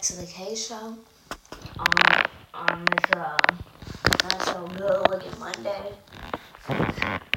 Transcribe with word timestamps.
K 0.00 0.54
show. 0.54 0.96
Um, 1.78 1.86
um, 2.54 2.84
it's 2.90 3.10
uh, 3.12 3.36
so 4.46 4.66
good 4.68 5.10
looking 5.10 5.38
Monday. 5.38 5.92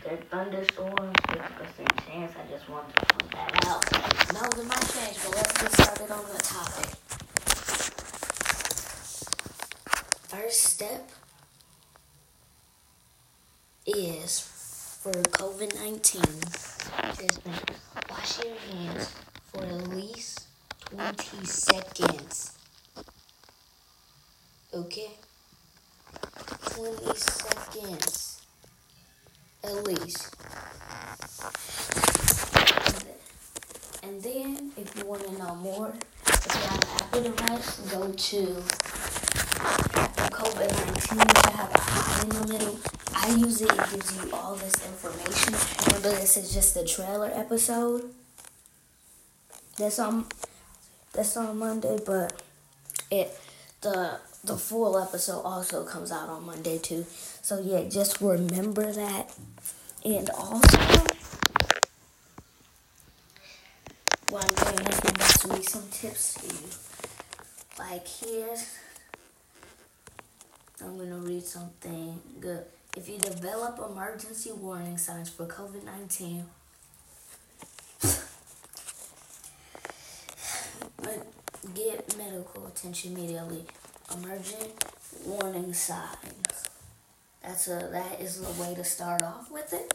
There's 0.02 0.23
thunderstorms, 0.32 1.18
50% 1.28 2.07
chance. 2.07 2.34
I 2.38 2.50
just 2.50 2.70
wanted 2.70 2.96
to 2.96 3.05
point 3.05 3.32
that 3.32 3.65
out. 3.68 3.84
Those 4.29 4.64
are 4.64 4.68
my 4.68 4.75
change, 4.75 5.18
but 5.25 5.36
let's 5.36 5.61
get 5.61 5.71
started 5.73 6.11
on 6.11 6.23
the 6.32 6.41
topic. 6.41 6.89
First 10.30 10.64
step 10.64 11.09
is 13.86 14.39
for 15.04 15.11
COVID 15.11 15.75
19 15.75 16.21
is 17.25 17.39
wash 18.09 18.39
your 18.42 18.56
hands 18.56 19.11
for 19.51 19.64
at 19.65 19.87
least 19.89 20.48
20 20.95 21.45
seconds. 21.45 22.54
Okay? 24.73 25.11
20 26.71 27.15
seconds. 27.15 28.41
At 29.64 29.83
least. 29.86 30.36
And 34.02 34.22
then, 34.22 34.72
if 34.75 34.95
you 34.97 35.05
want 35.05 35.23
to 35.25 35.31
know 35.38 35.55
more, 35.55 35.94
if 36.25 37.02
Apple 37.02 37.22
device, 37.22 37.80
go 37.91 38.11
to 38.11 38.38
COVID 40.33 40.72
19 40.88 41.19
to 41.19 41.52
have 41.52 41.72
a 41.72 41.80
hot 41.80 42.23
in 42.23 42.30
the 42.30 42.47
middle. 42.53 42.80
I 43.14 43.30
use 43.30 43.61
it, 43.61 43.72
it 43.72 43.92
gives 43.92 44.16
you 44.17 44.31
all 44.33 44.55
this 44.55 44.86
information. 44.88 45.53
Remember, 45.86 46.20
this 46.20 46.36
is 46.36 46.52
just 46.53 46.73
the 46.73 46.83
trailer 46.83 47.31
episode. 47.33 48.09
That's 49.78 50.00
on 50.00 50.26
that's 51.14 51.38
on 51.38 51.58
Monday, 51.59 52.00
but 52.05 52.42
it 53.11 53.39
the 53.81 54.20
the 54.44 54.58
full 54.58 54.97
episode 54.99 55.41
also 55.41 55.86
comes 55.86 56.11
out 56.11 56.27
on 56.30 56.45
Monday 56.45 56.77
too. 56.77 57.05
So 57.41 57.59
yeah, 57.61 57.88
just 57.89 58.19
remember 58.19 58.91
that. 58.91 59.33
And 60.03 60.30
also 60.31 60.77
this, 64.27 64.64
I'm 64.64 65.16
about 65.16 65.30
to 65.39 65.47
read 65.47 65.64
some 65.64 65.88
tips 65.91 66.33
to 66.36 66.47
you. 66.47 66.69
Like 67.80 68.08
here's 68.08 68.77
I'm 70.81 70.97
gonna 70.97 71.17
read 71.17 71.44
something 71.44 72.19
good. 72.39 72.66
If 72.97 73.08
you 73.08 73.17
develop 73.17 73.80
emergency 73.80 74.52
warning 74.52 74.97
signs 74.97 75.30
for 75.30 75.45
COVID 75.45 75.86
19, 75.86 76.45
get 81.73 82.17
medical 82.17 82.67
attention 82.67 83.14
immediately. 83.14 83.66
Emergent 84.16 84.86
warning 85.25 85.73
signs. 85.73 86.69
That's 87.42 87.67
a 87.67 87.89
that 87.92 88.22
is 88.22 88.42
the 88.42 88.61
way 88.61 88.75
to 88.75 88.83
start 88.83 89.22
off 89.22 89.52
with 89.52 89.73
it. 89.73 89.94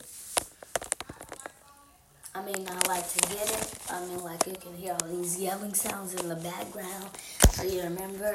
I 2.35 2.45
mean, 2.45 2.69
I 2.69 2.89
like 2.89 3.09
to 3.09 3.21
get 3.29 3.51
it. 3.51 3.75
I 3.91 4.05
mean, 4.07 4.23
like 4.23 4.47
you 4.47 4.55
can 4.55 4.75
hear 4.77 4.97
all 5.01 5.09
these 5.09 5.41
yelling 5.41 5.75
sounds 5.75 6.15
in 6.15 6.29
the 6.29 6.37
background. 6.37 7.11
So 7.51 7.63
you 7.63 7.83
remember, 7.83 8.35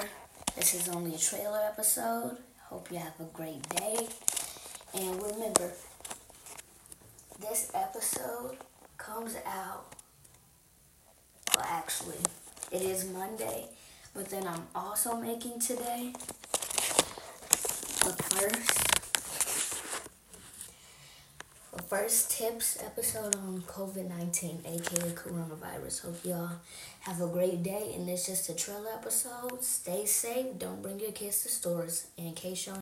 this 0.56 0.73
is 0.73 0.90
only 0.90 1.16
a 1.16 1.17
trailer 1.17 1.62
episode. 1.66 2.38
Hope 2.66 2.92
you 2.92 2.97
have 2.97 3.20
a 3.20 3.25
great 3.34 3.68
day. 3.70 4.08
And 4.94 5.22
remember, 5.22 5.72
this 7.40 7.72
episode 7.73 8.58
comes 8.97 9.36
out, 9.45 9.94
well, 11.56 11.66
actually, 11.69 12.18
it 12.72 12.81
is 12.81 13.06
Monday, 13.06 13.68
but 14.13 14.29
then 14.29 14.47
I'm 14.47 14.68
also 14.75 15.16
making 15.16 15.59
today. 15.59 16.13
But 18.03 18.22
first, 18.22 18.84
the 21.75 21.81
first 21.84 22.31
tips 22.31 22.78
episode 22.84 23.35
on 23.35 23.63
COVID 23.68 24.09
19, 24.09 24.63
aka 24.66 25.09
coronavirus. 25.12 26.02
Hope 26.06 26.25
y'all 26.25 26.50
have 27.02 27.22
a 27.22 27.28
great 27.28 27.63
day. 27.63 27.94
And 27.96 28.07
it's 28.07 28.25
just 28.28 28.50
a 28.50 28.56
trailer 28.56 28.91
episode. 28.94 29.63
Stay 29.63 30.06
safe. 30.06 30.57
Don't 30.57 30.81
bring 30.81 31.00
your 31.00 31.12
kids 31.12 31.44
to 31.44 31.50
stores. 31.50 32.07
In 32.18 32.34
case 32.34 32.66
y'all 32.68 32.72